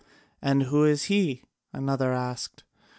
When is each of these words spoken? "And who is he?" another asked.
"And 0.41 0.63
who 0.63 0.83
is 0.83 1.03
he?" 1.03 1.43
another 1.73 2.11
asked. 2.11 2.63